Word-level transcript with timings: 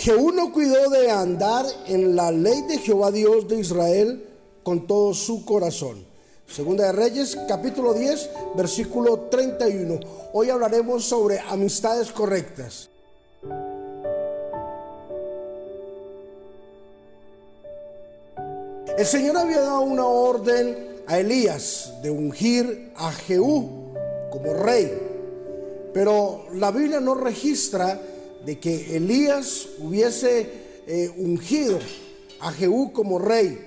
Jehú 0.00 0.32
no 0.32 0.50
cuidó 0.50 0.88
de 0.88 1.10
andar 1.10 1.66
en 1.86 2.16
la 2.16 2.32
ley 2.32 2.62
de 2.62 2.78
Jehová 2.78 3.10
Dios 3.10 3.46
de 3.48 3.60
Israel 3.60 4.26
con 4.62 4.86
todo 4.86 5.12
su 5.12 5.44
corazón. 5.44 6.06
Segunda 6.46 6.86
de 6.86 6.92
Reyes, 6.92 7.36
capítulo 7.46 7.92
10, 7.92 8.30
versículo 8.56 9.28
31. 9.30 10.00
Hoy 10.32 10.48
hablaremos 10.48 11.04
sobre 11.04 11.38
amistades 11.40 12.10
correctas. 12.12 12.88
El 18.96 19.04
Señor 19.04 19.36
había 19.36 19.60
dado 19.60 19.82
una 19.82 20.06
orden 20.06 21.02
a 21.08 21.18
Elías 21.18 21.92
de 22.02 22.10
ungir 22.10 22.94
a 22.96 23.12
Jehú 23.12 23.92
como 24.30 24.54
rey, 24.54 24.98
pero 25.92 26.46
la 26.54 26.70
Biblia 26.70 27.00
no 27.00 27.14
registra 27.14 28.00
de 28.44 28.58
que 28.58 28.96
Elías 28.96 29.68
hubiese 29.78 30.82
eh, 30.86 31.10
ungido 31.18 31.78
a 32.40 32.52
Jehú 32.52 32.92
como 32.92 33.18
rey, 33.18 33.66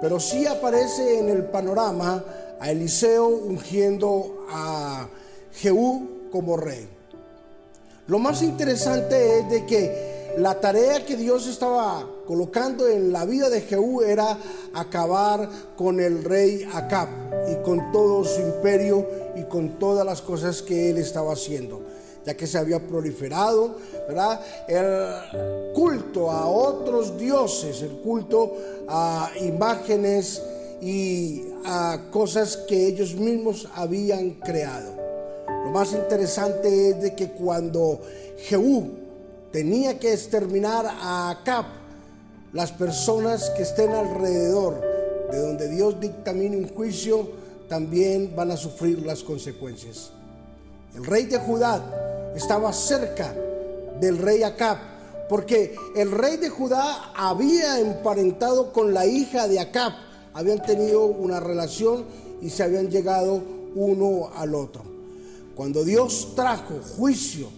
pero 0.00 0.18
sí 0.18 0.46
aparece 0.46 1.18
en 1.18 1.28
el 1.28 1.44
panorama 1.44 2.24
a 2.60 2.70
Eliseo 2.70 3.28
ungiendo 3.28 4.46
a 4.48 5.08
Jehú 5.52 6.28
como 6.32 6.56
rey. 6.56 6.88
Lo 8.06 8.18
más 8.18 8.42
interesante 8.42 9.38
es 9.40 9.50
de 9.50 9.66
que 9.66 10.34
la 10.38 10.60
tarea 10.60 11.04
que 11.04 11.16
Dios 11.16 11.46
estaba 11.46 12.08
colocando 12.26 12.88
en 12.88 13.12
la 13.12 13.24
vida 13.24 13.50
de 13.50 13.60
Jehú 13.60 14.02
era 14.02 14.38
acabar 14.74 15.48
con 15.76 16.00
el 16.00 16.24
rey 16.24 16.68
Acab 16.72 17.08
y 17.50 17.62
con 17.62 17.92
todo 17.92 18.24
su 18.24 18.40
imperio 18.40 19.06
y 19.36 19.44
con 19.44 19.78
todas 19.78 20.04
las 20.04 20.22
cosas 20.22 20.62
que 20.62 20.90
él 20.90 20.98
estaba 20.98 21.32
haciendo 21.34 21.93
ya 22.24 22.34
que 22.34 22.46
se 22.46 22.58
había 22.58 22.80
proliferado, 22.80 23.76
¿verdad? 24.08 24.40
El 24.66 25.72
culto 25.74 26.30
a 26.30 26.46
otros 26.48 27.18
dioses, 27.18 27.82
el 27.82 27.92
culto 27.98 28.54
a 28.88 29.30
imágenes 29.40 30.42
y 30.80 31.42
a 31.64 31.98
cosas 32.10 32.56
que 32.56 32.86
ellos 32.86 33.14
mismos 33.14 33.68
habían 33.74 34.32
creado. 34.32 34.92
Lo 35.64 35.70
más 35.70 35.92
interesante 35.92 36.90
es 36.90 37.00
de 37.00 37.14
que 37.14 37.30
cuando 37.30 38.00
Jehú 38.38 38.90
tenía 39.50 39.98
que 39.98 40.12
exterminar 40.12 40.86
a 40.86 41.30
Acab, 41.30 41.64
las 42.52 42.70
personas 42.72 43.50
que 43.50 43.62
estén 43.62 43.92
alrededor 43.92 44.80
de 45.30 45.38
donde 45.38 45.68
Dios 45.68 46.00
dictamine 46.00 46.56
un 46.56 46.68
juicio 46.68 47.28
también 47.68 48.34
van 48.36 48.50
a 48.50 48.56
sufrir 48.56 49.04
las 49.04 49.22
consecuencias. 49.22 50.10
El 50.94 51.04
rey 51.04 51.24
de 51.24 51.38
Judá 51.38 52.13
estaba 52.34 52.72
cerca 52.72 53.34
del 54.00 54.18
rey 54.18 54.42
Acab, 54.42 54.78
porque 55.28 55.74
el 55.96 56.10
rey 56.10 56.36
de 56.36 56.48
Judá 56.48 57.12
había 57.14 57.80
emparentado 57.80 58.72
con 58.72 58.92
la 58.92 59.06
hija 59.06 59.48
de 59.48 59.60
Acab, 59.60 59.92
habían 60.32 60.62
tenido 60.62 61.04
una 61.04 61.40
relación 61.40 62.04
y 62.42 62.50
se 62.50 62.62
habían 62.62 62.90
llegado 62.90 63.40
uno 63.74 64.30
al 64.34 64.54
otro. 64.54 64.82
Cuando 65.54 65.84
Dios 65.84 66.32
trajo 66.34 66.80
juicio 66.96 67.48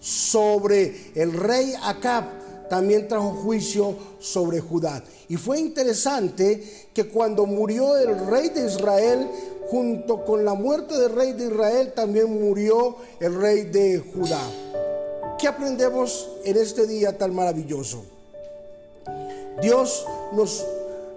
sobre 0.00 1.12
el 1.14 1.32
rey 1.32 1.72
Acab, 1.82 2.24
también 2.68 3.08
trajo 3.08 3.30
juicio 3.30 3.94
sobre 4.18 4.60
Judá. 4.60 5.02
Y 5.28 5.36
fue 5.36 5.58
interesante 5.58 6.88
que 6.92 7.08
cuando 7.08 7.46
murió 7.46 7.96
el 7.96 8.26
rey 8.26 8.50
de 8.50 8.66
Israel, 8.66 9.28
junto 9.68 10.24
con 10.24 10.44
la 10.44 10.54
muerte 10.54 10.98
del 10.98 11.12
rey 11.12 11.32
de 11.32 11.46
Israel, 11.46 11.92
también 11.94 12.40
murió 12.40 12.96
el 13.20 13.34
rey 13.34 13.64
de 13.64 13.98
Judá. 13.98 14.40
¿Qué 15.38 15.48
aprendemos 15.48 16.30
en 16.44 16.56
este 16.56 16.86
día 16.86 17.16
tan 17.16 17.34
maravilloso? 17.34 18.04
Dios 19.60 20.06
nos 20.32 20.64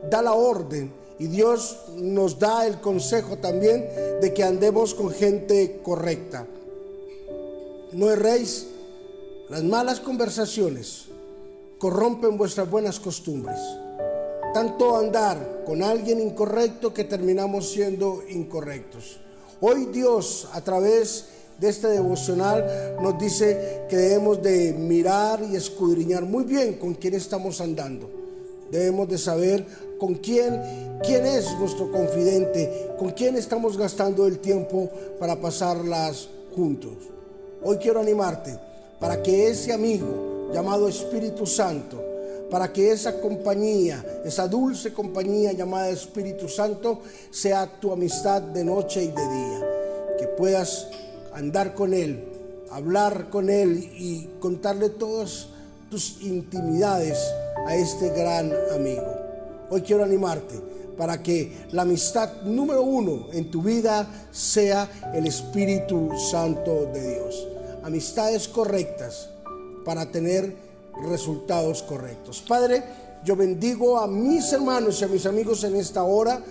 da 0.10 0.22
la 0.22 0.34
orden 0.34 0.92
y 1.20 1.28
Dios 1.28 1.78
nos 1.96 2.40
da 2.40 2.66
el 2.66 2.80
consejo 2.80 3.38
también 3.38 3.88
de 4.22 4.34
que 4.34 4.44
andemos 4.44 4.94
con 4.94 5.12
gente 5.12 5.82
correcta. 5.84 6.48
No 7.92 8.10
erréis, 8.10 8.68
las 9.50 9.64
malas 9.64 10.00
conversaciones 10.00 11.06
corrompen 11.80 12.38
vuestras 12.38 12.70
buenas 12.70 13.00
costumbres 13.00 13.58
tanto 14.54 14.98
andar 14.98 15.64
con 15.66 15.84
alguien 15.84 16.20
incorrecto 16.20 16.94
que 16.94 17.04
terminamos 17.04 17.70
siendo 17.72 18.24
incorrectos. 18.30 19.20
Hoy 19.62 19.86
Dios 19.86 20.48
a 20.54 20.62
través 20.62 21.26
de 21.60 21.70
este 21.70 21.88
devocional 21.88 22.98
nos 23.02 23.18
dice 23.20 23.84
que 23.90 23.98
debemos 23.98 24.42
de 24.42 24.74
mirar 24.74 25.44
y 25.44 25.56
escudriñar 25.56 26.24
muy 26.24 26.46
bien 26.46 26.76
con 26.76 26.96
quién 26.96 27.14
estamos 27.14 27.62
andando. 27.62 28.10
Debemos 28.72 29.10
de 29.10 29.18
saber 29.18 29.66
con 30.00 30.16
quién, 30.16 30.62
quién 31.04 31.26
es 31.26 31.58
nuestro 31.60 31.92
confidente, 31.92 32.92
con 32.98 33.12
quién 33.12 33.36
estamos 33.36 33.78
gastando 33.78 34.26
el 34.26 34.40
tiempo 34.40 34.90
para 35.20 35.40
pasarlas 35.40 36.30
juntos. 36.56 36.94
Hoy 37.62 37.78
quiero 37.78 38.00
animarte 38.00 38.58
para 39.00 39.22
que 39.22 39.50
ese 39.50 39.74
amigo 39.74 40.29
llamado 40.54 40.88
Espíritu 40.88 41.46
Santo 41.46 42.10
para 42.50 42.74
que 42.74 42.92
esa 42.92 43.20
compañía, 43.20 44.04
esa 44.26 44.48
dulce 44.48 44.92
compañía 44.92 45.52
llamada 45.52 45.90
Espíritu 45.90 46.48
Santo, 46.50 47.02
sea 47.30 47.68
tu 47.80 47.92
amistad 47.92 48.42
de 48.42 48.64
noche 48.64 49.04
y 49.04 49.08
de 49.08 49.30
día. 49.30 49.68
Que 50.18 50.28
puedas 50.28 50.88
andar 51.34 51.76
con 51.76 51.94
Él, 51.94 52.28
hablar 52.72 53.30
con 53.30 53.50
Él 53.50 53.92
y 53.96 54.30
contarle 54.40 54.90
todas 54.90 55.48
tus 55.90 56.22
intimidades 56.22 57.20
a 57.68 57.76
este 57.76 58.10
gran 58.10 58.52
amigo. 58.74 59.06
Hoy 59.70 59.82
quiero 59.82 60.04
animarte 60.04 60.56
para 60.98 61.22
que 61.22 61.68
la 61.72 61.84
amistad 61.84 62.42
número 62.44 62.82
uno 62.82 63.28
en 63.32 63.50
tu 63.52 63.62
vida 63.62 64.08
sea 64.32 64.90
el 65.14 65.28
Espíritu 65.28 66.10
Santo 66.32 66.88
de 66.92 67.16
Dios. 67.16 67.48
Amistades 67.84 68.48
correctas 68.48 69.30
para 69.86 70.12
tener 70.12 70.56
resultados 71.04 71.84
correctos. 71.84 72.44
Padre, 72.48 72.84
yo 73.24 73.36
bendigo 73.36 73.98
a 73.98 74.08
mis 74.08 74.52
hermanos 74.54 75.02
y 75.02 75.06
a 75.06 75.08
mis 75.08 75.26
amigos 75.26 75.64
en 75.64 75.76
esta 75.76 76.04
hora. 76.04 76.44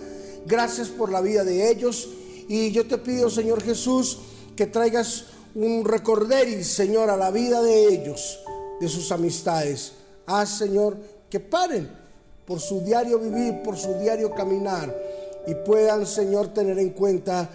Gracias 0.45 0.87
por 0.89 1.11
la 1.11 1.21
vida 1.21 1.43
de 1.43 1.69
ellos. 1.69 2.09
Y 2.47 2.71
yo 2.71 2.87
te 2.87 2.97
pido, 2.97 3.29
Señor 3.29 3.61
Jesús, 3.61 4.19
que 4.55 4.67
traigas 4.67 5.25
un 5.55 5.85
recorderis, 5.85 6.67
Señor, 6.67 7.09
a 7.09 7.17
la 7.17 7.31
vida 7.31 7.61
de 7.61 7.87
ellos, 7.87 8.39
de 8.79 8.87
sus 8.87 9.11
amistades. 9.11 9.93
Haz, 10.25 10.57
Señor, 10.57 10.97
que 11.29 11.39
paren 11.39 11.89
por 12.45 12.59
su 12.59 12.81
diario 12.81 13.19
vivir, 13.19 13.61
por 13.63 13.77
su 13.77 13.93
diario 13.95 14.33
caminar 14.33 14.95
y 15.45 15.55
puedan, 15.55 16.05
Señor, 16.05 16.53
tener 16.53 16.77
en 16.79 16.89
cuenta 16.91 17.49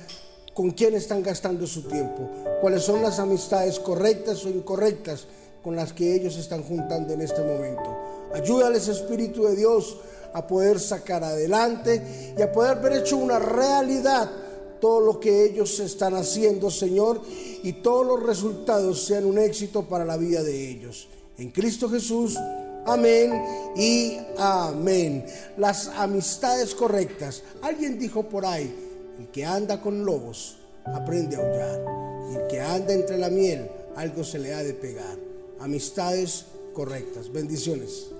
con 0.52 0.70
quién 0.70 0.94
están 0.94 1.22
gastando 1.22 1.66
su 1.66 1.82
tiempo, 1.82 2.28
cuáles 2.60 2.82
son 2.82 3.02
las 3.02 3.18
amistades 3.18 3.78
correctas 3.80 4.44
o 4.44 4.48
incorrectas 4.48 5.26
con 5.64 5.74
las 5.74 5.94
que 5.94 6.14
ellos 6.14 6.36
están 6.36 6.62
juntando 6.62 7.14
en 7.14 7.22
este 7.22 7.42
momento. 7.42 7.96
Ayúdales, 8.34 8.86
Espíritu 8.86 9.44
de 9.44 9.56
Dios, 9.56 9.96
a 10.34 10.46
poder 10.46 10.78
sacar 10.78 11.24
adelante 11.24 12.34
y 12.36 12.42
a 12.42 12.52
poder 12.52 12.80
ver 12.80 12.98
hecho 12.98 13.16
una 13.16 13.38
realidad 13.38 14.30
todo 14.78 15.00
lo 15.00 15.18
que 15.18 15.46
ellos 15.46 15.80
están 15.80 16.14
haciendo, 16.14 16.70
Señor, 16.70 17.22
y 17.62 17.72
todos 17.74 18.06
los 18.06 18.22
resultados 18.22 19.06
sean 19.06 19.24
un 19.24 19.38
éxito 19.38 19.88
para 19.88 20.04
la 20.04 20.18
vida 20.18 20.42
de 20.42 20.68
ellos. 20.68 21.08
En 21.38 21.50
Cristo 21.50 21.88
Jesús, 21.88 22.36
amén 22.84 23.32
y 23.74 24.18
amén. 24.36 25.24
Las 25.56 25.88
amistades 25.88 26.74
correctas. 26.74 27.42
Alguien 27.62 27.98
dijo 27.98 28.24
por 28.24 28.44
ahí, 28.44 29.14
el 29.18 29.28
que 29.28 29.46
anda 29.46 29.80
con 29.80 30.04
lobos 30.04 30.58
aprende 30.84 31.36
a 31.36 31.38
aullar, 31.38 31.84
y 32.30 32.36
el 32.36 32.46
que 32.48 32.60
anda 32.60 32.92
entre 32.92 33.16
la 33.16 33.30
miel, 33.30 33.70
algo 33.96 34.22
se 34.22 34.38
le 34.38 34.52
ha 34.52 34.62
de 34.62 34.74
pegar 34.74 35.33
amistades 35.60 36.46
correctas. 36.72 37.32
Bendiciones. 37.32 38.10